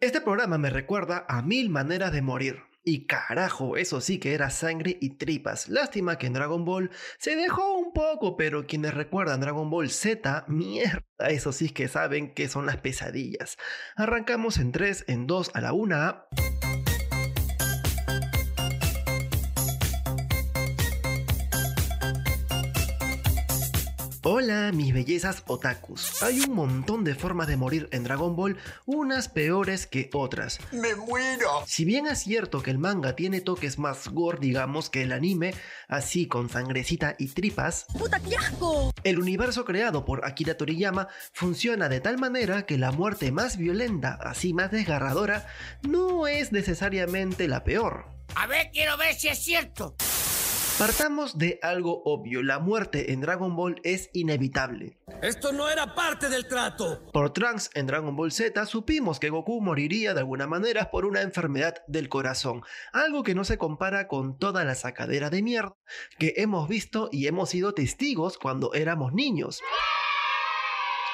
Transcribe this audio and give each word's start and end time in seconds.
Este 0.00 0.22
programa 0.22 0.56
me 0.56 0.70
recuerda 0.70 1.26
a 1.28 1.42
mil 1.42 1.68
maneras 1.68 2.10
de 2.10 2.22
morir. 2.22 2.62
Y 2.82 3.06
carajo, 3.06 3.76
eso 3.76 4.00
sí 4.00 4.18
que 4.18 4.32
era 4.32 4.48
sangre 4.48 4.96
y 4.98 5.18
tripas. 5.18 5.68
Lástima 5.68 6.16
que 6.16 6.26
en 6.26 6.32
Dragon 6.32 6.64
Ball 6.64 6.90
se 7.18 7.36
dejó 7.36 7.74
un 7.74 7.92
poco, 7.92 8.34
pero 8.34 8.66
quienes 8.66 8.94
recuerdan 8.94 9.42
Dragon 9.42 9.68
Ball 9.68 9.90
Z, 9.90 10.46
mierda, 10.48 11.02
eso 11.28 11.52
sí 11.52 11.68
que 11.68 11.86
saben 11.86 12.32
que 12.32 12.48
son 12.48 12.64
las 12.64 12.78
pesadillas. 12.78 13.58
Arrancamos 13.94 14.56
en 14.56 14.72
3, 14.72 15.04
en 15.06 15.26
2, 15.26 15.50
a 15.52 15.60
la 15.60 15.74
1. 15.74 16.59
Hola, 24.22 24.70
mis 24.74 24.92
bellezas 24.92 25.44
otakus. 25.46 26.22
Hay 26.22 26.40
un 26.40 26.52
montón 26.54 27.04
de 27.04 27.14
formas 27.14 27.48
de 27.48 27.56
morir 27.56 27.88
en 27.90 28.04
Dragon 28.04 28.36
Ball, 28.36 28.58
unas 28.84 29.30
peores 29.30 29.86
que 29.86 30.10
otras. 30.12 30.58
¡Me 30.72 30.94
muero! 30.94 31.62
Si 31.66 31.86
bien 31.86 32.06
es 32.06 32.18
cierto 32.18 32.62
que 32.62 32.70
el 32.70 32.76
manga 32.76 33.16
tiene 33.16 33.40
toques 33.40 33.78
más 33.78 34.08
gore, 34.08 34.36
digamos, 34.38 34.90
que 34.90 35.04
el 35.04 35.12
anime, 35.12 35.54
así 35.88 36.26
con 36.26 36.50
sangrecita 36.50 37.14
y 37.18 37.28
tripas, 37.28 37.86
¡Puta, 37.98 38.20
qué 38.20 38.36
asco! 38.36 38.92
el 39.04 39.18
universo 39.18 39.64
creado 39.64 40.04
por 40.04 40.26
Akira 40.26 40.54
Toriyama 40.54 41.08
funciona 41.32 41.88
de 41.88 42.00
tal 42.00 42.18
manera 42.18 42.66
que 42.66 42.76
la 42.76 42.92
muerte 42.92 43.32
más 43.32 43.56
violenta, 43.56 44.18
así 44.20 44.52
más 44.52 44.70
desgarradora, 44.70 45.46
no 45.80 46.26
es 46.26 46.52
necesariamente 46.52 47.48
la 47.48 47.64
peor. 47.64 48.04
A 48.34 48.46
ver, 48.46 48.70
quiero 48.70 48.98
ver 48.98 49.14
si 49.14 49.28
es 49.28 49.38
cierto. 49.38 49.96
Partamos 50.80 51.36
de 51.36 51.58
algo 51.60 52.00
obvio, 52.06 52.42
la 52.42 52.58
muerte 52.58 53.12
en 53.12 53.20
Dragon 53.20 53.54
Ball 53.54 53.82
es 53.84 54.08
inevitable. 54.14 54.96
Esto 55.20 55.52
no 55.52 55.68
era 55.68 55.94
parte 55.94 56.30
del 56.30 56.48
trato. 56.48 57.06
Por 57.12 57.34
Trunks 57.34 57.68
en 57.74 57.86
Dragon 57.86 58.16
Ball 58.16 58.32
Z 58.32 58.64
supimos 58.64 59.20
que 59.20 59.28
Goku 59.28 59.60
moriría 59.60 60.14
de 60.14 60.20
alguna 60.20 60.46
manera 60.46 60.90
por 60.90 61.04
una 61.04 61.20
enfermedad 61.20 61.74
del 61.86 62.08
corazón, 62.08 62.62
algo 62.94 63.22
que 63.24 63.34
no 63.34 63.44
se 63.44 63.58
compara 63.58 64.08
con 64.08 64.38
toda 64.38 64.64
la 64.64 64.74
sacadera 64.74 65.28
de 65.28 65.42
mierda 65.42 65.76
que 66.18 66.32
hemos 66.38 66.66
visto 66.66 67.10
y 67.12 67.26
hemos 67.26 67.50
sido 67.50 67.74
testigos 67.74 68.38
cuando 68.38 68.72
éramos 68.72 69.12
niños. 69.12 69.60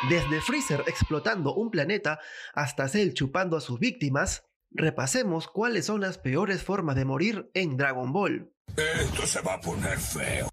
Desde 0.09 0.43
Freezer 0.43 0.85
explotando 0.87 1.53
un 1.53 1.73
planeta 1.73 2.21
hasta 2.55 2.87
Cell 2.87 3.15
chupando 3.15 3.57
a 3.57 3.61
sus 3.61 3.81
víctimas, 3.81 4.45
repasemos 4.71 5.49
cuáles 5.49 5.87
son 5.87 6.03
las 6.03 6.19
peores 6.19 6.63
formas 6.63 6.95
de 6.95 7.05
morir 7.05 7.51
en 7.53 7.77
Dragon 7.77 8.13
Ball. 8.13 8.53
Esto 8.77 9.27
se 9.27 9.41
va 9.41 9.55
a 9.55 9.61
poner 9.61 9.99
feo. 9.99 10.49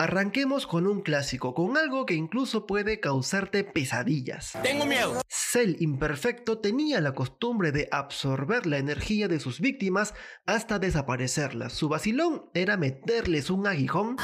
Arranquemos 0.00 0.68
con 0.68 0.86
un 0.86 1.00
clásico, 1.00 1.54
con 1.54 1.76
algo 1.76 2.06
que 2.06 2.14
incluso 2.14 2.66
puede 2.66 3.00
causarte 3.00 3.64
pesadillas. 3.64 4.52
Tengo 4.62 4.86
miedo. 4.86 5.20
Cell 5.28 5.74
imperfecto 5.80 6.58
tenía 6.60 7.00
la 7.00 7.14
costumbre 7.14 7.72
de 7.72 7.88
absorber 7.90 8.66
la 8.66 8.78
energía 8.78 9.26
de 9.26 9.40
sus 9.40 9.60
víctimas 9.60 10.14
hasta 10.46 10.78
desaparecerlas. 10.78 11.72
Su 11.72 11.88
vacilón 11.88 12.48
era 12.54 12.76
meterles 12.76 13.50
un 13.50 13.66
aguijón 13.66 14.18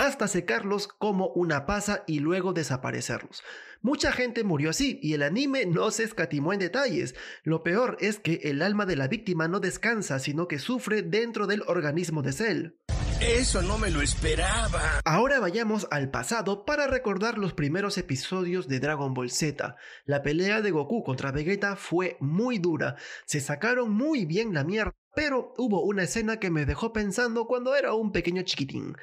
hasta 0.00 0.28
secarlos 0.28 0.88
como 0.88 1.28
una 1.28 1.66
pasa 1.66 2.04
y 2.06 2.20
luego 2.20 2.52
desaparecerlos. 2.52 3.42
Mucha 3.80 4.12
gente 4.12 4.44
murió 4.44 4.70
así 4.70 4.98
y 5.02 5.14
el 5.14 5.22
anime 5.22 5.66
no 5.66 5.90
se 5.90 6.04
escatimó 6.04 6.52
en 6.52 6.60
detalles. 6.60 7.14
Lo 7.42 7.62
peor 7.62 7.96
es 8.00 8.18
que 8.18 8.40
el 8.44 8.62
alma 8.62 8.86
de 8.86 8.96
la 8.96 9.08
víctima 9.08 9.48
no 9.48 9.60
descansa, 9.60 10.18
sino 10.18 10.48
que 10.48 10.58
sufre 10.58 11.02
dentro 11.02 11.46
del 11.46 11.62
organismo 11.66 12.22
de 12.22 12.32
Cell. 12.32 13.01
Eso 13.22 13.62
no 13.62 13.78
me 13.78 13.90
lo 13.90 14.02
esperaba. 14.02 15.00
Ahora 15.04 15.38
vayamos 15.38 15.86
al 15.92 16.10
pasado 16.10 16.64
para 16.64 16.88
recordar 16.88 17.38
los 17.38 17.52
primeros 17.52 17.96
episodios 17.96 18.66
de 18.66 18.80
Dragon 18.80 19.14
Ball 19.14 19.30
Z. 19.30 19.76
La 20.04 20.22
pelea 20.22 20.60
de 20.60 20.72
Goku 20.72 21.04
contra 21.04 21.30
Vegeta 21.30 21.76
fue 21.76 22.16
muy 22.18 22.58
dura, 22.58 22.96
se 23.24 23.40
sacaron 23.40 23.92
muy 23.92 24.24
bien 24.24 24.52
la 24.54 24.64
mierda, 24.64 24.96
pero 25.14 25.54
hubo 25.56 25.82
una 25.82 26.02
escena 26.02 26.40
que 26.40 26.50
me 26.50 26.66
dejó 26.66 26.92
pensando 26.92 27.46
cuando 27.46 27.76
era 27.76 27.94
un 27.94 28.10
pequeño 28.10 28.42
chiquitín. 28.42 28.96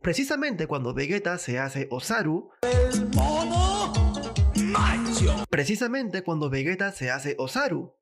Precisamente 0.00 0.68
cuando 0.68 0.94
Vegeta 0.94 1.36
se 1.38 1.58
hace 1.58 1.88
Osaru, 1.90 2.50
¡Macho! 4.56 5.44
precisamente 5.50 6.22
cuando 6.22 6.48
Vegeta 6.48 6.92
se 6.92 7.10
hace 7.10 7.34
Osaru. 7.38 7.96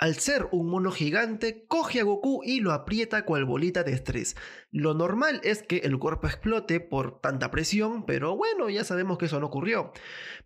Al 0.00 0.16
ser 0.18 0.48
un 0.50 0.70
mono 0.70 0.92
gigante, 0.92 1.66
coge 1.68 2.00
a 2.00 2.04
Goku 2.04 2.40
y 2.42 2.60
lo 2.60 2.72
aprieta 2.72 3.26
cual 3.26 3.44
bolita 3.44 3.82
de 3.82 3.92
estrés. 3.92 4.34
Lo 4.70 4.94
normal 4.94 5.42
es 5.44 5.62
que 5.62 5.80
el 5.80 5.98
cuerpo 5.98 6.26
explote 6.26 6.80
por 6.80 7.20
tanta 7.20 7.50
presión, 7.50 8.06
pero 8.06 8.34
bueno, 8.34 8.70
ya 8.70 8.82
sabemos 8.82 9.18
que 9.18 9.26
eso 9.26 9.38
no 9.40 9.48
ocurrió. 9.48 9.92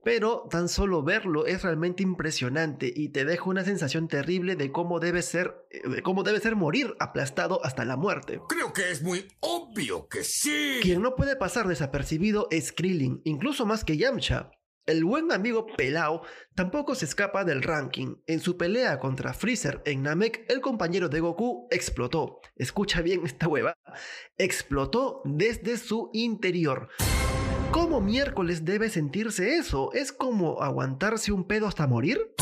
Pero 0.03 0.49
tan 0.51 0.69
solo 0.69 1.05
verlo 1.05 1.47
es 1.47 1.63
realmente 1.63 2.03
impresionante 2.03 2.93
y 2.93 3.11
te 3.11 3.25
deja 3.25 3.45
una 3.45 3.63
sensación 3.63 4.09
terrible 4.09 4.57
de 4.57 4.73
cómo 4.73 4.99
debe 4.99 5.23
ser, 5.23 5.55
eh, 5.71 5.89
de 5.89 6.03
cómo 6.03 6.25
debe 6.25 6.41
ser 6.41 6.57
morir 6.57 6.97
aplastado 6.99 7.65
hasta 7.65 7.85
la 7.85 7.97
muerte. 7.97 8.41
Creo 8.49 8.73
que 8.73 8.91
es 8.91 9.03
muy 9.03 9.29
obvio 9.39 10.09
que 10.09 10.25
sí. 10.25 10.81
Quien 10.83 11.01
no 11.01 11.15
puede 11.15 11.37
pasar 11.37 11.69
desapercibido 11.69 12.49
es 12.51 12.73
Krillin, 12.73 13.21
incluso 13.23 13.67
más 13.67 13.85
que 13.85 13.99
Yamcha. 13.99 14.51
El 14.87 15.03
buen 15.03 15.33
amigo 15.33 15.67
Pelao 15.67 16.21
tampoco 16.55 16.95
se 16.95 17.07
escapa 17.07 17.43
del 17.45 17.63
ranking. 17.63 18.17
En 18.27 18.41
su 18.41 18.59
pelea 18.59 18.99
contra 18.99 19.33
Freezer 19.33 19.81
en 19.87 20.03
Namek, 20.03 20.45
el 20.51 20.61
compañero 20.61 21.09
de 21.09 21.21
Goku 21.21 21.69
explotó. 21.71 22.41
Escucha 22.57 23.01
bien 23.01 23.23
esta 23.25 23.49
hueva. 23.49 23.79
Explotó 24.37 25.23
desde 25.25 25.79
su 25.79 26.11
interior. 26.13 26.89
¿Cómo 27.71 28.03
miércoles 28.03 28.67
debe 28.67 28.91
sentirse 28.91 29.57
eso? 29.57 29.91
¿Es 29.95 30.13
como 30.13 30.63
aguantarse 30.63 31.33
un 31.33 31.47
pedo 31.47 31.67
hasta 31.67 31.87
morir? 31.87 32.35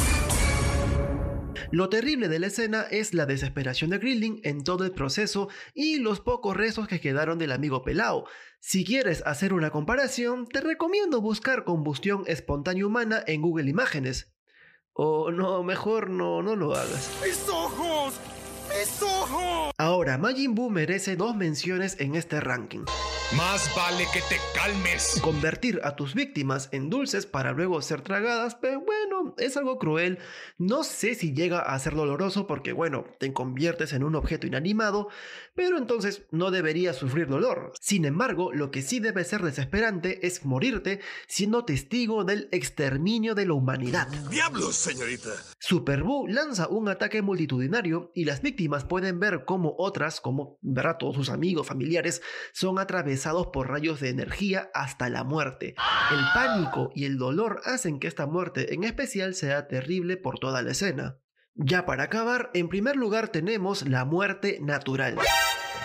Lo 1.70 1.88
terrible 1.88 2.28
de 2.28 2.38
la 2.38 2.48
escena 2.48 2.82
es 2.90 3.14
la 3.14 3.26
desesperación 3.26 3.90
de 3.90 4.00
Krillin 4.00 4.40
en 4.44 4.64
todo 4.64 4.84
el 4.84 4.92
proceso 4.92 5.48
y 5.74 5.98
los 5.98 6.20
pocos 6.20 6.56
restos 6.56 6.88
que 6.88 7.00
quedaron 7.00 7.38
del 7.38 7.52
amigo 7.52 7.82
Pelao. 7.82 8.24
Si 8.60 8.84
quieres 8.84 9.22
hacer 9.26 9.52
una 9.52 9.70
comparación, 9.70 10.46
te 10.46 10.60
recomiendo 10.60 11.20
buscar 11.20 11.64
combustión 11.64 12.24
espontánea 12.26 12.86
humana 12.86 13.22
en 13.26 13.42
Google 13.42 13.68
Imágenes. 13.68 14.32
O 14.92 15.30
no, 15.30 15.62
mejor 15.62 16.10
no, 16.10 16.42
no 16.42 16.54
lo 16.54 16.74
hagas. 16.74 17.10
¡Mis 17.24 17.48
ojos! 17.48 18.14
¡Mis 18.68 19.02
ojos! 19.02 19.72
Ahora, 19.78 20.18
Majin 20.18 20.54
Buu 20.54 20.70
merece 20.70 21.16
dos 21.16 21.34
menciones 21.34 21.98
en 21.98 22.14
este 22.14 22.40
ranking. 22.40 22.84
Más 23.36 23.74
vale 23.74 24.04
que 24.12 24.20
te 24.20 24.38
calmes. 24.54 25.18
Convertir 25.22 25.80
a 25.84 25.96
tus 25.96 26.14
víctimas 26.14 26.68
en 26.70 26.90
dulces 26.90 27.24
para 27.24 27.52
luego 27.52 27.80
ser 27.80 28.02
tragadas, 28.02 28.56
pero 28.56 28.82
bueno, 28.82 29.34
es 29.38 29.56
algo 29.56 29.78
cruel. 29.78 30.18
No 30.58 30.84
sé 30.84 31.14
si 31.14 31.32
llega 31.32 31.60
a 31.60 31.78
ser 31.78 31.94
doloroso 31.94 32.46
porque, 32.46 32.74
bueno, 32.74 33.06
te 33.18 33.32
conviertes 33.32 33.94
en 33.94 34.04
un 34.04 34.16
objeto 34.16 34.46
inanimado, 34.46 35.08
pero 35.54 35.78
entonces 35.78 36.26
no 36.30 36.50
deberías 36.50 36.96
sufrir 36.96 37.26
dolor. 37.26 37.72
Sin 37.80 38.04
embargo, 38.04 38.52
lo 38.52 38.70
que 38.70 38.82
sí 38.82 39.00
debe 39.00 39.24
ser 39.24 39.40
desesperante 39.42 40.26
es 40.26 40.44
morirte 40.44 41.00
siendo 41.26 41.64
testigo 41.64 42.24
del 42.24 42.48
exterminio 42.52 43.34
de 43.34 43.46
la 43.46 43.54
humanidad. 43.54 44.08
¡Diablos, 44.28 44.76
señorita! 44.76 45.30
Super 45.58 46.02
Buu 46.02 46.26
lanza 46.26 46.68
un 46.68 46.90
ataque 46.90 47.22
multitudinario 47.22 48.12
y 48.14 48.26
las 48.26 48.42
víctimas 48.42 48.84
pueden 48.84 49.20
ver 49.20 49.44
cómo 49.46 49.74
otras, 49.78 50.20
como 50.20 50.58
verá 50.60 50.98
todos 50.98 51.14
sus 51.14 51.30
amigos, 51.30 51.66
familiares, 51.66 52.20
son 52.52 52.78
por 53.52 53.68
rayos 53.68 54.00
de 54.00 54.10
energía 54.10 54.70
hasta 54.74 55.08
la 55.08 55.24
muerte. 55.24 55.74
El 56.10 56.24
pánico 56.34 56.90
y 56.94 57.04
el 57.04 57.18
dolor 57.18 57.60
hacen 57.64 58.00
que 58.00 58.08
esta 58.08 58.26
muerte 58.26 58.74
en 58.74 58.84
especial 58.84 59.34
sea 59.34 59.68
terrible 59.68 60.16
por 60.16 60.38
toda 60.38 60.62
la 60.62 60.72
escena. 60.72 61.18
Ya 61.54 61.84
para 61.84 62.04
acabar, 62.04 62.50
en 62.54 62.68
primer 62.68 62.96
lugar 62.96 63.28
tenemos 63.28 63.86
la 63.86 64.04
muerte 64.04 64.58
natural. 64.60 65.18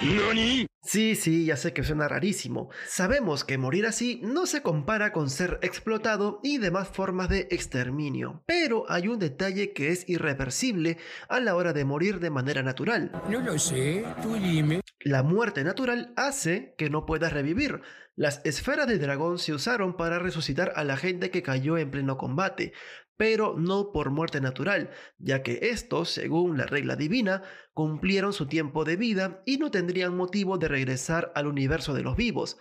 ¿Nani? 0.02 0.68
Sí, 0.84 1.16
sí, 1.16 1.46
ya 1.46 1.58
sé 1.58 1.74
que 1.74 1.84
suena 1.84 2.08
rarísimo. 2.08 2.70
Sabemos 2.88 3.44
que 3.44 3.58
morir 3.58 3.88
así 3.88 4.22
no 4.24 4.46
se 4.46 4.62
compara 4.62 5.12
con 5.12 5.30
ser 5.30 5.58
explotado 5.64 6.40
y 6.44 6.60
demás 6.60 6.88
formas 6.88 7.30
de 7.30 7.48
exterminio, 7.50 8.44
pero 8.46 8.86
hay 8.90 9.08
un 9.08 9.18
detalle 9.18 9.74
que 9.74 9.90
es 9.90 10.08
irreversible 10.08 10.98
a 11.30 11.40
la 11.40 11.56
hora 11.56 11.74
de 11.74 11.84
morir 11.84 12.20
de 12.20 12.30
manera 12.30 12.62
natural. 12.62 13.12
No 13.28 13.42
lo 13.42 13.58
sé, 13.58 14.06
tú 14.22 14.36
dime. 14.36 14.82
La 15.00 15.24
muerte 15.24 15.64
natural 15.64 16.14
hace 16.16 16.76
que 16.78 16.90
no 16.92 17.06
puedas 17.06 17.34
revivir. 17.34 17.82
Las 18.16 18.42
esferas 18.46 18.88
de 18.88 19.00
dragón 19.00 19.40
se 19.40 19.54
usaron 19.54 19.98
para 19.98 20.20
resucitar 20.20 20.74
a 20.76 20.84
la 20.84 20.98
gente 20.98 21.32
que 21.32 21.44
cayó 21.44 21.78
en 21.78 21.92
pleno 21.92 22.18
combate, 22.18 22.74
pero 23.18 23.56
no 23.58 23.92
por 23.92 24.12
muerte 24.12 24.40
natural, 24.40 24.92
ya 25.18 25.44
que 25.44 25.60
estos, 25.64 26.10
según 26.10 26.58
la 26.58 26.66
regla 26.66 26.96
divina, 26.96 27.44
cumplieron 27.74 28.32
su 28.32 28.48
tiempo 28.48 28.86
de 28.86 28.96
vida 28.96 29.42
y 29.46 29.58
no 29.58 29.72
tendrían 29.72 30.16
motivo 30.16 30.58
de 30.58 30.68
regresar 30.68 31.32
al 31.36 31.48
universo 31.48 31.94
de 31.94 32.04
los 32.04 32.16
vivos. 32.16 32.58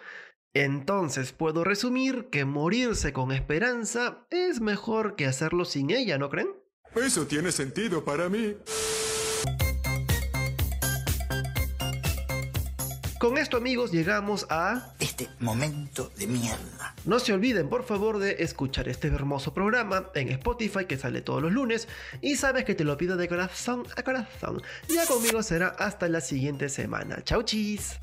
Entonces 0.55 1.33
puedo 1.33 1.65
resumir 1.65 2.29
que 2.31 2.45
morirse 2.45 3.13
con 3.13 3.31
esperanza 3.31 4.27
es 4.31 4.61
mejor 4.61 5.15
que 5.15 5.27
hacerlo 5.27 5.67
sin 5.67 5.91
ella, 5.91 6.17
¿no 6.19 6.31
creen? 6.31 6.49
Eso 6.95 7.27
tiene 7.27 7.53
sentido 7.53 8.05
para 8.05 8.29
mí. 8.31 8.57
con 13.27 13.39
esto 13.39 13.57
amigos 13.57 13.91
llegamos 13.91 14.47
a... 14.51 14.96
Este 15.19 15.31
momento 15.39 16.13
de 16.19 16.27
mierda. 16.27 16.95
No 17.07 17.19
se 17.21 17.33
olviden 17.33 17.71
por 17.71 17.85
favor 17.85 18.19
de 18.19 18.37
escuchar 18.41 18.87
este 18.87 19.09
hermoso 19.09 19.55
programa 19.55 20.11
en 20.15 20.29
Spotify 20.29 20.85
que 20.85 20.99
sale 20.99 21.23
todos 21.23 21.41
los 21.41 21.53
lunes 21.53 21.89
y 22.21 22.37
sabes 22.37 22.67
que 22.67 22.75
te 22.75 22.85
lo 22.85 22.99
pido 22.99 23.17
de 23.17 23.27
corazón 23.27 23.85
a 23.97 24.03
corazón. 24.03 24.61
Ya 24.95 25.07
conmigo 25.07 25.43
será 25.43 25.69
hasta 25.69 26.11
la 26.11 26.21
siguiente 26.21 26.69
semana. 26.69 27.23
Chau 27.25 27.43
chis. 27.45 27.97